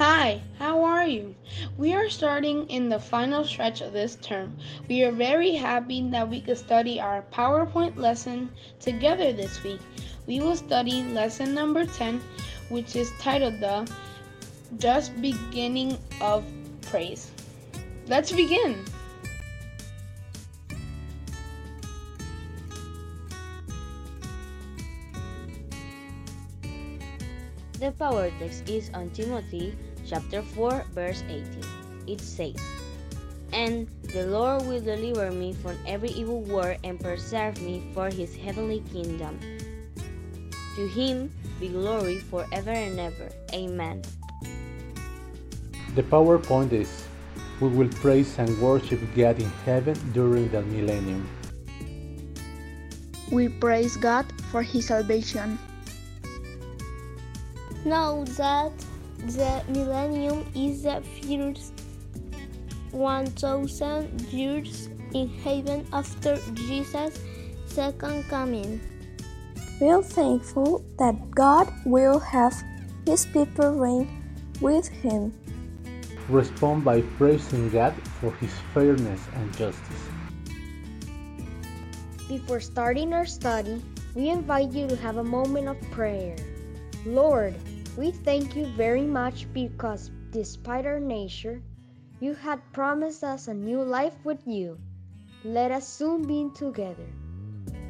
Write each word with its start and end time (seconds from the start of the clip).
Hi, 0.00 0.40
how 0.58 0.82
are 0.82 1.06
you? 1.06 1.34
We 1.76 1.92
are 1.92 2.08
starting 2.08 2.66
in 2.70 2.88
the 2.88 2.98
final 2.98 3.44
stretch 3.44 3.82
of 3.82 3.92
this 3.92 4.16
term. 4.16 4.56
We 4.88 5.04
are 5.04 5.12
very 5.12 5.52
happy 5.52 6.00
that 6.08 6.26
we 6.26 6.40
could 6.40 6.56
study 6.56 6.98
our 6.98 7.20
PowerPoint 7.30 7.98
lesson 7.98 8.48
together 8.80 9.30
this 9.34 9.62
week. 9.62 9.78
We 10.26 10.40
will 10.40 10.56
study 10.56 11.02
lesson 11.02 11.52
number 11.52 11.84
10, 11.84 12.18
which 12.70 12.96
is 12.96 13.12
titled 13.20 13.60
The 13.60 13.92
Just 14.78 15.20
Beginning 15.20 15.98
of 16.22 16.46
Praise. 16.80 17.30
Let's 18.06 18.32
begin. 18.32 18.82
The 27.80 27.92
power 27.92 28.30
text 28.38 28.68
is 28.68 28.90
on 28.92 29.08
Timothy 29.08 29.72
chapter 30.10 30.42
4 30.42 30.86
verse 30.92 31.22
18. 31.30 31.46
It 32.08 32.20
says, 32.20 32.58
And 33.52 33.86
the 34.10 34.26
Lord 34.26 34.66
will 34.66 34.80
deliver 34.80 35.30
me 35.30 35.54
from 35.54 35.78
every 35.86 36.10
evil 36.10 36.42
word 36.42 36.78
and 36.82 36.98
preserve 36.98 37.62
me 37.62 37.86
for 37.94 38.10
his 38.10 38.34
heavenly 38.34 38.82
kingdom. 38.90 39.38
To 40.74 40.88
him 40.88 41.30
be 41.60 41.68
glory 41.68 42.18
forever 42.18 42.74
and 42.74 42.98
ever. 42.98 43.30
Amen. 43.54 44.02
The 45.94 46.02
PowerPoint 46.02 46.72
is 46.72 47.06
We 47.60 47.68
will 47.68 47.92
praise 48.02 48.38
and 48.38 48.50
worship 48.58 48.98
God 49.14 49.38
in 49.38 49.50
heaven 49.68 49.94
during 50.12 50.48
the 50.50 50.62
millennium. 50.62 51.28
We 53.30 53.48
praise 53.48 53.96
God 53.96 54.26
for 54.50 54.62
his 54.62 54.86
salvation. 54.86 55.58
Know 57.84 58.24
that 58.36 58.72
the 59.26 59.62
millennium 59.68 60.46
is 60.54 60.82
the 60.82 61.02
first 61.20 61.72
1000 62.92 64.20
years 64.32 64.88
in 65.14 65.28
heaven 65.28 65.86
after 65.92 66.38
Jesus' 66.54 67.20
second 67.66 68.28
coming. 68.28 68.80
We're 69.80 70.02
thankful 70.02 70.84
that 70.98 71.30
God 71.30 71.72
will 71.84 72.18
have 72.18 72.54
his 73.06 73.26
people 73.26 73.72
reign 73.72 74.08
with 74.60 74.88
him. 74.88 75.32
Respond 76.28 76.84
by 76.84 77.00
praising 77.16 77.70
God 77.70 77.94
for 78.20 78.32
his 78.36 78.52
fairness 78.74 79.20
and 79.34 79.56
justice. 79.56 80.04
Before 82.28 82.60
starting 82.60 83.12
our 83.12 83.26
study, 83.26 83.82
we 84.14 84.28
invite 84.28 84.72
you 84.72 84.86
to 84.86 84.96
have 84.96 85.16
a 85.16 85.24
moment 85.24 85.68
of 85.68 85.80
prayer. 85.90 86.36
Lord, 87.06 87.54
we 87.96 88.10
thank 88.10 88.56
you 88.56 88.66
very 88.76 89.06
much 89.06 89.46
because, 89.52 90.10
despite 90.30 90.86
our 90.86 91.00
nature, 91.00 91.62
you 92.20 92.34
had 92.34 92.60
promised 92.72 93.24
us 93.24 93.48
a 93.48 93.54
new 93.54 93.82
life 93.82 94.14
with 94.24 94.46
you. 94.46 94.78
Let 95.44 95.70
us 95.70 95.88
soon 95.88 96.26
be 96.26 96.50
together. 96.54 97.08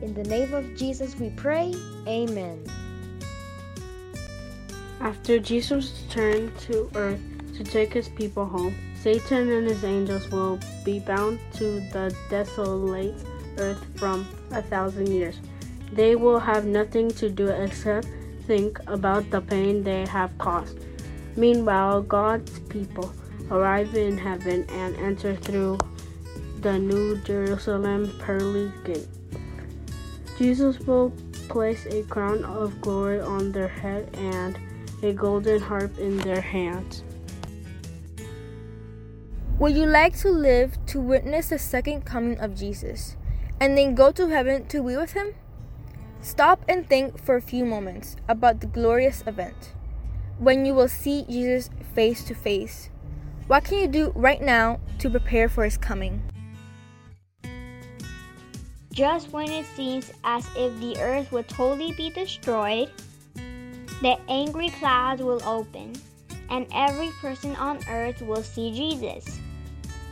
In 0.00 0.14
the 0.14 0.24
name 0.24 0.54
of 0.54 0.76
Jesus 0.76 1.16
we 1.16 1.30
pray. 1.30 1.74
Amen. 2.06 2.64
After 5.00 5.38
Jesus 5.38 6.02
returned 6.04 6.56
to 6.60 6.88
earth 6.94 7.20
to 7.56 7.64
take 7.64 7.92
his 7.92 8.08
people 8.08 8.46
home, 8.46 8.74
Satan 8.94 9.50
and 9.50 9.66
his 9.66 9.84
angels 9.84 10.30
will 10.30 10.60
be 10.84 11.00
bound 11.00 11.40
to 11.54 11.80
the 11.90 12.14
desolate 12.30 13.14
earth 13.58 13.84
from 13.96 14.26
a 14.52 14.62
thousand 14.62 15.08
years. 15.08 15.40
They 15.92 16.14
will 16.14 16.38
have 16.38 16.64
nothing 16.64 17.10
to 17.12 17.28
do 17.28 17.48
except 17.48 18.06
think 18.46 18.78
about 18.86 19.30
the 19.30 19.40
pain 19.40 19.82
they 19.82 20.06
have 20.06 20.36
caused. 20.38 20.78
Meanwhile, 21.36 22.02
God's 22.02 22.58
people 22.68 23.12
arrive 23.50 23.94
in 23.94 24.18
heaven 24.18 24.64
and 24.70 24.96
enter 24.96 25.36
through 25.36 25.78
the 26.60 26.78
New 26.78 27.16
Jerusalem 27.22 28.12
pearly 28.18 28.72
gate. 28.84 29.08
Jesus 30.38 30.78
will 30.80 31.10
place 31.48 31.86
a 31.86 32.02
crown 32.04 32.44
of 32.44 32.80
glory 32.80 33.20
on 33.20 33.52
their 33.52 33.68
head 33.68 34.08
and 34.14 34.58
a 35.02 35.12
golden 35.12 35.60
harp 35.60 35.98
in 35.98 36.16
their 36.18 36.40
hands. 36.40 37.02
Would 39.58 39.76
you 39.76 39.86
like 39.86 40.16
to 40.18 40.30
live 40.30 40.76
to 40.86 41.00
witness 41.00 41.50
the 41.50 41.58
second 41.58 42.04
coming 42.04 42.38
of 42.40 42.56
Jesus 42.56 43.16
and 43.60 43.76
then 43.76 43.94
go 43.94 44.10
to 44.10 44.28
heaven 44.28 44.66
to 44.66 44.82
be 44.82 44.96
with 44.96 45.12
him? 45.12 45.34
Stop 46.22 46.64
and 46.68 46.88
think 46.88 47.18
for 47.18 47.34
a 47.34 47.42
few 47.42 47.64
moments 47.64 48.14
about 48.28 48.60
the 48.60 48.68
glorious 48.68 49.24
event 49.26 49.74
when 50.38 50.64
you 50.64 50.72
will 50.72 50.88
see 50.88 51.26
Jesus 51.28 51.68
face 51.94 52.22
to 52.24 52.34
face. 52.34 52.90
What 53.48 53.64
can 53.64 53.78
you 53.78 53.88
do 53.88 54.12
right 54.14 54.40
now 54.40 54.78
to 55.00 55.10
prepare 55.10 55.48
for 55.48 55.64
his 55.64 55.76
coming? 55.76 56.22
Just 58.92 59.32
when 59.32 59.50
it 59.50 59.66
seems 59.74 60.12
as 60.22 60.46
if 60.56 60.78
the 60.78 60.96
earth 61.00 61.32
would 61.32 61.48
totally 61.48 61.92
be 61.92 62.10
destroyed, 62.10 62.88
the 64.00 64.16
angry 64.28 64.68
clouds 64.68 65.22
will 65.22 65.42
open, 65.44 65.92
and 66.50 66.66
every 66.72 67.10
person 67.20 67.56
on 67.56 67.80
earth 67.88 68.22
will 68.22 68.44
see 68.44 68.70
Jesus 68.72 69.40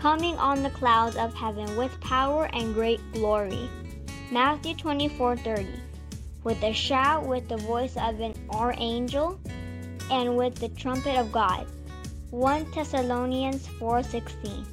coming 0.00 0.34
on 0.34 0.64
the 0.64 0.70
clouds 0.70 1.14
of 1.14 1.32
heaven 1.32 1.76
with 1.76 1.92
power 2.00 2.50
and 2.52 2.74
great 2.74 3.00
glory. 3.12 3.70
Matthew 4.32 4.74
24:30 4.74 5.91
with 6.44 6.62
a 6.62 6.72
shout, 6.72 7.26
with 7.26 7.48
the 7.48 7.56
voice 7.56 7.96
of 7.96 8.20
an 8.20 8.34
archangel, 8.50 9.38
and 10.10 10.36
with 10.36 10.56
the 10.56 10.68
trumpet 10.70 11.16
of 11.16 11.30
God. 11.30 11.66
1 12.30 12.66
Thessalonians 12.74 13.66
4:16. 13.78 14.66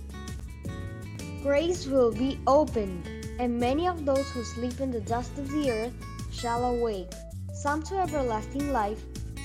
Grace 1.43 1.85
will 1.85 2.11
be 2.11 2.39
opened, 2.47 3.07
and 3.39 3.59
many 3.59 3.87
of 3.87 4.05
those 4.05 4.29
who 4.31 4.43
sleep 4.43 4.79
in 4.81 4.91
the 4.91 5.01
dust 5.01 5.37
of 5.37 5.49
the 5.51 5.71
earth 5.71 5.93
shall 6.31 6.65
awake, 6.65 7.11
some 7.53 7.83
to 7.83 7.97
everlasting 7.97 8.73
life, 8.73 9.03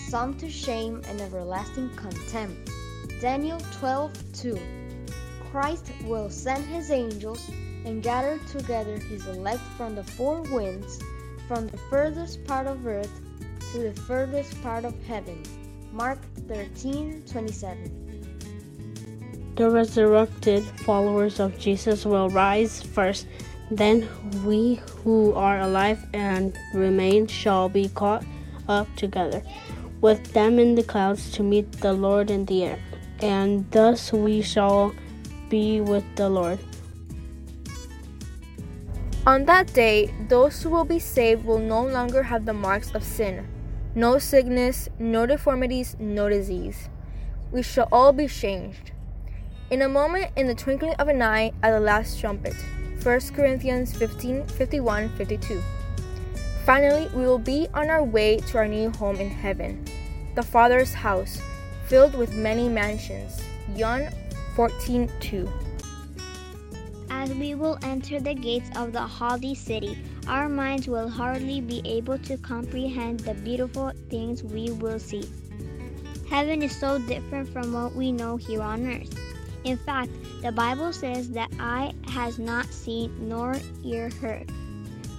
some 0.09 0.35
to 0.39 0.49
shame 0.49 1.03
and 1.09 1.21
everlasting 1.21 1.91
contempt. 1.97 2.71
Daniel 3.21 3.59
12:2. 3.81 4.59
Christ 5.51 5.91
will 6.05 6.31
send 6.31 6.65
his 6.65 6.91
angels 6.91 7.49
and 7.85 8.03
gather 8.03 8.39
together 8.51 8.99
his 8.99 9.27
elect 9.27 9.63
from 9.77 9.95
the 9.95 10.03
four 10.03 10.43
winds 10.43 10.99
from 11.47 11.69
the 11.69 11.79
furthest 11.91 12.45
part 12.45 12.67
of 12.67 12.87
earth 12.87 13.11
to 13.73 13.79
the 13.79 14.01
furthest 14.03 14.61
part 14.63 14.85
of 14.85 14.95
heaven. 15.05 15.43
Mark 15.93 16.19
13:27. 16.49 17.91
The 19.57 19.71
resurrected 19.71 20.65
followers 20.83 21.39
of 21.39 21.59
Jesus 21.59 22.05
will 22.05 22.29
rise 22.29 22.83
first, 22.83 23.27
then 23.71 24.09
we 24.45 24.81
who 25.03 25.33
are 25.35 25.61
alive 25.61 26.05
and 26.13 26.57
remain 26.75 27.27
shall 27.27 27.69
be 27.69 27.89
caught 27.89 28.25
up 28.69 28.89
together 28.97 29.43
with 30.01 30.33
them 30.33 30.59
in 30.59 30.75
the 30.75 30.83
clouds 30.83 31.31
to 31.33 31.43
meet 31.43 31.71
the 31.81 31.93
Lord 31.93 32.31
in 32.31 32.45
the 32.45 32.65
air, 32.65 32.79
and 33.21 33.65
thus 33.71 34.13
we 34.13 34.43
shall 34.43 34.93
be 35.49 35.81
with 35.81 36.05
the 36.17 36.29
Lord. 36.29 36.59
On 39.27 39.47
that 39.47 39.73
day, 39.73 40.13
those 40.29 40.63
who 40.63 40.69
will 40.69 40.85
be 40.85 40.99
saved 40.99 41.47
will 41.47 41.59
no 41.59 41.83
longer 41.83 42.23
have 42.25 42.45
the 42.45 42.53
marks 42.53 42.95
of 42.95 43.03
sin 43.03 43.49
no 43.95 44.19
sickness, 44.19 44.89
no 44.99 45.25
deformities, 45.25 45.97
no 46.01 46.29
disease. 46.29 46.89
We 47.53 47.63
shall 47.63 47.89
all 47.93 48.13
be 48.13 48.27
changed. 48.27 48.91
In 49.71 49.83
a 49.83 49.89
moment, 49.89 50.33
in 50.35 50.49
the 50.49 50.55
twinkling 50.55 50.95
of 50.95 51.07
an 51.07 51.23
eye, 51.23 51.53
at 51.63 51.71
the 51.71 51.79
last 51.79 52.19
trumpet. 52.19 52.55
1 53.03 53.21
Corinthians 53.35 53.97
15 53.97 54.47
51 54.47 55.09
52. 55.11 55.63
Finally, 56.67 57.09
we 57.15 57.25
will 57.25 57.39
be 57.39 57.69
on 57.73 57.89
our 57.89 58.03
way 58.03 58.39
to 58.39 58.59
our 58.59 58.67
new 58.67 58.91
home 58.91 59.17
in 59.17 59.31
heaven, 59.31 59.85
the 60.35 60.43
Father's 60.43 60.93
house, 60.93 61.41
filled 61.87 62.15
with 62.15 62.35
many 62.35 62.69
mansions. 62.69 63.41
John 63.77 64.09
14 64.57 65.09
2 65.21 65.64
as 67.25 67.33
we 67.37 67.55
will 67.55 67.79
enter 67.83 68.21
the 68.21 68.35
gates 68.35 68.69
of 68.77 68.93
the 68.93 69.01
holy 69.01 69.55
city, 69.55 69.97
our 70.29 70.47
minds 70.47 70.87
will 70.87 71.09
hardly 71.09 71.59
be 71.59 71.81
able 71.87 72.19
to 72.19 72.37
comprehend 72.37 73.21
the 73.21 73.33
beautiful 73.33 73.93
things 74.11 74.45
we 74.45 74.71
will 74.73 74.99
see. 74.99 75.27
Heaven 76.29 76.61
is 76.63 76.77
so 76.77 76.99
different 76.99 77.49
from 77.49 77.73
what 77.73 77.95
we 77.95 78.13
know 78.13 78.37
here 78.37 78.61
on 78.61 78.87
earth. 78.87 79.19
In 79.65 79.79
fact, 79.79 80.11
the 80.43 80.53
Bible 80.53 80.93
says 80.93 81.31
that 81.31 81.51
eye 81.59 81.95
has 82.09 82.39
not 82.39 82.67
seen 82.67 83.11
nor 83.27 83.57
ear 83.83 84.11
heard, 84.21 84.53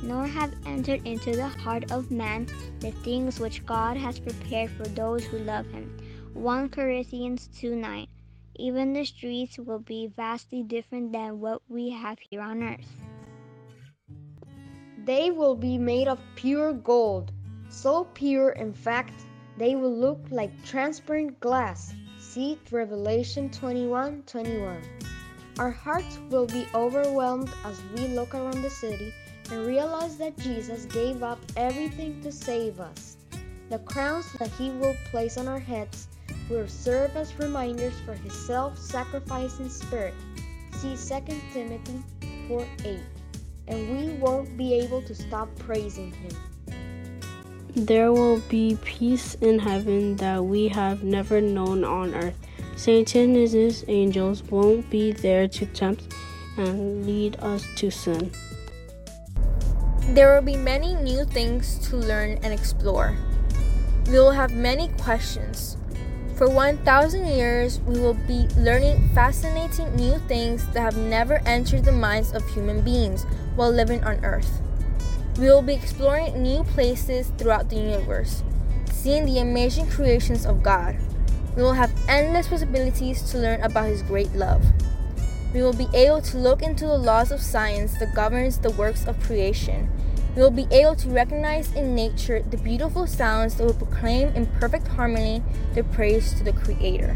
nor 0.03 0.27
have 0.27 0.53
entered 0.67 1.01
into 1.07 1.31
the 1.31 1.47
heart 1.47 1.91
of 1.91 2.11
man 2.11 2.45
the 2.81 2.91
things 2.91 3.39
which 3.39 3.65
God 3.65 3.97
has 3.97 4.19
prepared 4.19 4.69
for 4.69 4.87
those 4.89 5.23
who 5.25 5.39
love 5.39 5.65
him. 5.71 5.97
1 6.33 6.69
Corinthians 6.69 7.49
2 7.57 7.75
9 7.75 8.07
even 8.57 8.93
the 8.93 9.05
streets 9.05 9.57
will 9.57 9.79
be 9.79 10.07
vastly 10.15 10.63
different 10.63 11.11
than 11.11 11.39
what 11.39 11.61
we 11.67 11.89
have 11.89 12.17
here 12.29 12.41
on 12.41 12.63
earth. 12.63 12.95
They 15.05 15.31
will 15.31 15.55
be 15.55 15.77
made 15.77 16.07
of 16.07 16.19
pure 16.35 16.73
gold, 16.73 17.31
so 17.69 18.05
pure, 18.13 18.51
in 18.51 18.73
fact, 18.73 19.13
they 19.57 19.75
will 19.75 19.95
look 19.95 20.19
like 20.31 20.65
transparent 20.65 21.39
glass. 21.39 21.93
See 22.19 22.59
Revelation 22.71 23.49
21 23.49 24.23
21. 24.25 24.81
Our 25.59 25.71
hearts 25.71 26.19
will 26.29 26.47
be 26.47 26.67
overwhelmed 26.73 27.49
as 27.63 27.81
we 27.95 28.07
look 28.07 28.35
around 28.35 28.61
the 28.61 28.69
city 28.69 29.13
and 29.51 29.65
realize 29.65 30.17
that 30.17 30.37
Jesus 30.37 30.85
gave 30.85 31.23
up 31.23 31.39
everything 31.55 32.21
to 32.21 32.31
save 32.31 32.79
us. 32.79 33.17
The 33.69 33.79
crowns 33.79 34.31
that 34.33 34.51
He 34.51 34.71
will 34.71 34.95
place 35.11 35.37
on 35.37 35.47
our 35.47 35.59
heads 35.59 36.07
will 36.49 36.67
serve 36.67 37.15
as 37.15 37.37
reminders 37.39 37.93
for 38.05 38.13
His 38.13 38.33
self 38.33 38.77
sacrificing 38.77 39.69
spirit. 39.69 40.13
See 40.73 40.95
2 40.95 41.41
Timothy 41.53 42.03
4 42.47 42.67
8. 42.83 42.99
And 43.67 43.97
we 43.97 44.13
won't 44.17 44.55
be 44.57 44.73
able 44.75 45.01
to 45.03 45.15
stop 45.15 45.49
praising 45.57 46.11
Him. 46.11 46.31
There 47.75 48.13
will 48.13 48.39
be 48.47 48.77
peace 48.85 49.35
in 49.41 49.59
heaven 49.59 50.15
that 50.17 50.43
we 50.43 50.69
have 50.69 51.03
never 51.03 51.41
known 51.41 51.83
on 51.83 52.15
earth. 52.15 52.39
Satan 52.77 53.35
and 53.35 53.49
his 53.49 53.83
angels 53.87 54.43
won't 54.43 54.89
be 54.89 55.11
there 55.11 55.47
to 55.47 55.65
tempt 55.65 56.13
and 56.57 57.05
lead 57.05 57.35
us 57.39 57.65
to 57.75 57.89
sin. 57.89 58.31
There 60.09 60.33
will 60.35 60.45
be 60.45 60.55
many 60.55 60.93
new 60.95 61.25
things 61.25 61.79
to 61.89 61.97
learn 61.97 62.39
and 62.43 62.53
explore. 62.53 63.17
We 64.07 64.19
will 64.19 64.31
have 64.31 64.51
many 64.51 64.87
questions. 64.99 65.77
For 66.35 66.49
1,000 66.49 67.27
years, 67.27 67.79
we 67.87 67.97
will 67.97 68.13
be 68.27 68.45
learning 68.57 69.09
fascinating 69.15 69.95
new 69.95 70.19
things 70.27 70.67
that 70.73 70.81
have 70.81 70.97
never 70.97 71.41
entered 71.45 71.85
the 71.85 71.93
minds 71.93 72.33
of 72.33 72.45
human 72.49 72.81
beings 72.81 73.23
while 73.55 73.71
living 73.71 74.03
on 74.03 74.19
Earth. 74.25 74.59
We 75.39 75.45
will 75.45 75.61
be 75.61 75.75
exploring 75.75 76.43
new 76.43 76.65
places 76.65 77.31
throughout 77.37 77.69
the 77.69 77.77
universe, 77.77 78.43
seeing 78.91 79.25
the 79.25 79.39
amazing 79.39 79.87
creations 79.87 80.45
of 80.45 80.61
God. 80.61 80.97
We 81.55 81.63
will 81.63 81.71
have 81.71 81.95
endless 82.09 82.49
possibilities 82.49 83.21
to 83.31 83.37
learn 83.37 83.61
about 83.61 83.87
His 83.87 84.01
great 84.01 84.33
love. 84.33 84.61
We 85.53 85.61
will 85.61 85.71
be 85.71 85.87
able 85.93 86.21
to 86.21 86.37
look 86.37 86.61
into 86.61 86.85
the 86.85 86.97
laws 86.97 87.31
of 87.31 87.39
science 87.39 87.97
that 87.99 88.13
governs 88.13 88.59
the 88.59 88.71
works 88.71 89.07
of 89.07 89.17
creation. 89.21 89.89
We 90.35 90.41
will 90.41 90.51
be 90.51 90.67
able 90.69 90.95
to 90.97 91.09
recognize 91.09 91.73
in 91.75 91.95
nature 91.95 92.41
the 92.41 92.57
beautiful 92.57 93.07
sounds 93.07 93.55
that 93.55 93.63
will 93.63 93.73
proclaim 93.73 94.27
in 94.35 94.45
perfect 94.59 94.85
harmony 94.85 95.41
the 95.73 95.83
praise 95.85 96.33
to 96.33 96.43
the 96.43 96.51
Creator. 96.51 97.15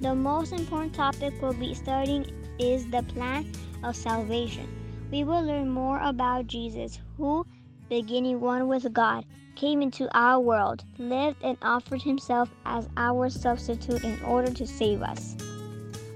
The 0.00 0.14
most 0.14 0.52
important 0.52 0.94
topic 0.94 1.34
we'll 1.42 1.52
be 1.52 1.74
studying 1.74 2.32
is 2.58 2.86
the 2.86 3.02
plan 3.02 3.52
of 3.84 3.94
salvation. 3.94 4.66
We 5.10 5.24
will 5.24 5.42
learn 5.42 5.68
more 5.68 6.00
about 6.00 6.46
Jesus, 6.46 7.00
who, 7.18 7.44
beginning 7.90 8.40
one 8.40 8.66
with 8.66 8.90
God, 8.94 9.26
came 9.56 9.82
into 9.82 10.08
our 10.16 10.40
world, 10.40 10.84
lived, 10.96 11.36
and 11.42 11.58
offered 11.60 12.00
himself 12.00 12.48
as 12.64 12.88
our 12.96 13.28
substitute 13.28 14.04
in 14.04 14.18
order 14.22 14.50
to 14.54 14.66
save 14.66 15.02
us. 15.02 15.36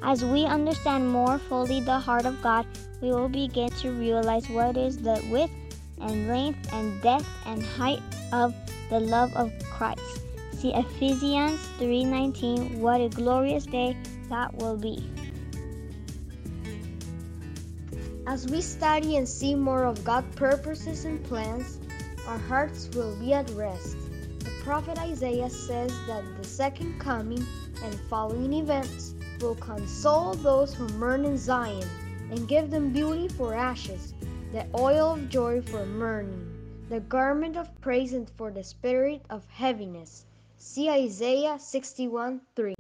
As 0.07 0.23
we 0.23 0.45
understand 0.45 1.09
more 1.09 1.39
fully 1.39 1.81
the 1.81 1.99
heart 1.99 2.27
of 2.27 2.43
God, 2.43 2.67
we 3.01 3.09
will 3.09 3.31
begin 3.31 3.71
to 3.81 3.91
realize 3.91 4.47
what 4.51 4.77
is 4.77 4.99
the 4.99 5.17
width 5.31 5.51
and 5.99 6.29
length 6.29 6.71
and 6.75 7.01
depth 7.01 7.27
and 7.47 7.65
height 7.65 8.03
of 8.31 8.55
the 8.91 9.01
love 9.01 9.35
of 9.35 9.51
Christ. 9.65 10.21
See 10.53 10.75
Ephesians 10.75 11.59
3:19. 11.79 12.83
What 12.83 13.01
a 13.01 13.09
glorious 13.09 13.65
day 13.65 13.97
that 14.29 14.55
will 14.59 14.77
be. 14.77 15.09
As 18.27 18.47
we 18.47 18.61
study 18.61 19.17
and 19.17 19.27
see 19.27 19.55
more 19.55 19.85
of 19.85 20.05
God's 20.05 20.37
purposes 20.37 21.07
and 21.07 21.25
plans, 21.25 21.79
our 22.29 22.39
hearts 22.39 22.91
will 22.95 23.17
be 23.17 23.33
at 23.33 23.49
rest. 23.57 23.97
The 24.41 24.53
prophet 24.63 24.99
Isaiah 24.99 25.49
says 25.49 25.93
that 26.07 26.25
the 26.37 26.45
second 26.47 27.01
coming 27.01 27.45
and 27.83 27.95
following 28.11 28.53
events 28.53 29.14
will 29.41 29.55
console 29.57 30.35
those 30.35 30.75
who 30.75 30.87
mourn 30.99 31.25
in 31.25 31.37
Zion 31.37 31.89
and 32.31 32.49
give 32.49 32.71
them 32.71 32.93
beauty 32.93 33.29
for 33.29 33.55
ashes, 33.55 34.15
the 34.53 34.67
oil 34.75 35.15
of 35.15 35.29
joy 35.29 35.63
for 35.63 35.85
mourning, 35.87 36.87
the 36.89 37.01
garment 37.01 37.57
of 37.57 37.69
praise 37.81 38.13
and 38.13 38.29
for 38.31 38.51
the 38.51 38.65
spirit 38.65 39.23
of 39.31 39.45
heaviness. 39.49 40.27
See 40.59 40.89
Isaiah 40.89 41.59
61 41.59 42.41
3. 42.57 42.75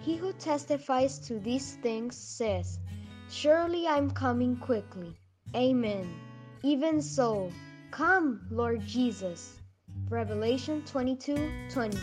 He 0.00 0.16
who 0.16 0.32
testifies 0.32 1.18
to 1.26 1.38
these 1.38 1.74
things 1.76 2.16
says, 2.16 2.78
Surely 3.28 3.86
I 3.86 3.98
am 3.98 4.10
coming 4.10 4.56
quickly. 4.56 5.16
Amen. 5.54 6.14
Even 6.62 7.02
so, 7.02 7.50
come, 7.90 8.46
Lord 8.50 8.86
Jesus. 8.86 9.58
Revelation 10.08 10.82
22 10.86 11.50
20. 11.70 11.98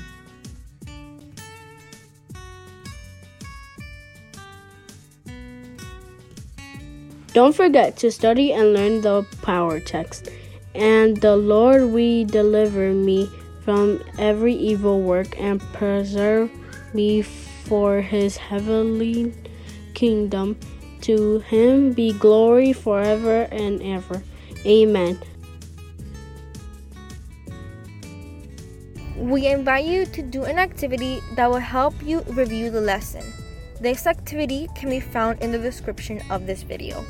Don't 7.33 7.55
forget 7.55 7.97
to 7.97 8.11
study 8.11 8.53
and 8.53 8.73
learn 8.73 9.01
the 9.01 9.25
power 9.41 9.79
text. 9.79 10.29
And 10.75 11.17
the 11.17 11.35
Lord 11.35 11.89
will 11.89 12.25
deliver 12.25 12.93
me 12.93 13.27
from 13.65 14.03
every 14.19 14.53
evil 14.53 15.01
work 15.01 15.39
and 15.39 15.59
preserve 15.73 16.51
me 16.93 17.23
for 17.23 18.01
his 18.01 18.37
heavenly 18.37 19.33
kingdom. 19.95 20.59
To 21.01 21.39
him 21.39 21.91
be 21.91 22.13
glory 22.13 22.71
forever 22.71 23.47
and 23.51 23.81
ever. 23.81 24.21
Amen. 24.65 25.19
We 29.17 29.47
invite 29.47 29.85
you 29.85 30.05
to 30.05 30.21
do 30.21 30.43
an 30.43 30.59
activity 30.59 31.19
that 31.35 31.49
will 31.49 31.57
help 31.57 31.95
you 32.03 32.21
review 32.29 32.69
the 32.69 32.81
lesson. 32.81 33.23
This 33.81 34.07
activity 34.07 34.69
can 34.75 34.89
be 34.89 34.99
found 34.99 35.41
in 35.41 35.51
the 35.51 35.59
description 35.59 36.21
of 36.29 36.45
this 36.45 36.63
video. 36.63 37.03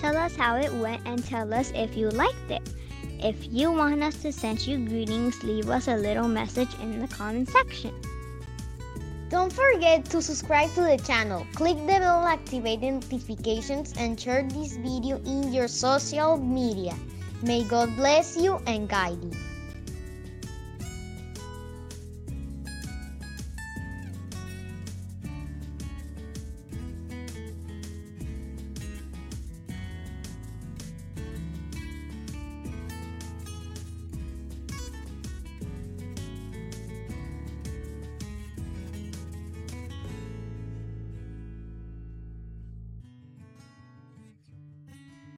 Tell 0.00 0.16
us 0.16 0.34
how 0.34 0.56
it 0.56 0.72
went 0.72 1.02
and 1.04 1.22
tell 1.22 1.52
us 1.52 1.72
if 1.74 1.94
you 1.94 2.08
liked 2.08 2.50
it. 2.50 2.62
If 3.18 3.52
you 3.52 3.70
want 3.70 4.02
us 4.02 4.16
to 4.22 4.32
send 4.32 4.66
you 4.66 4.78
greetings, 4.78 5.44
leave 5.44 5.68
us 5.68 5.88
a 5.88 5.96
little 5.96 6.26
message 6.26 6.70
in 6.80 7.02
the 7.02 7.08
comment 7.08 7.50
section. 7.50 7.92
Don't 9.28 9.52
forget 9.52 10.06
to 10.06 10.22
subscribe 10.22 10.72
to 10.72 10.80
the 10.80 10.96
channel, 11.06 11.46
click 11.54 11.76
the 11.76 12.00
bell, 12.00 12.26
activate 12.26 12.80
the 12.80 12.92
notifications, 12.92 13.92
and 13.98 14.18
share 14.18 14.42
this 14.42 14.78
video 14.78 15.18
in 15.18 15.52
your 15.52 15.68
social 15.68 16.38
media. 16.38 16.96
May 17.42 17.64
God 17.64 17.94
bless 17.94 18.38
you 18.38 18.58
and 18.66 18.88
guide 18.88 19.22
you. 19.22 19.49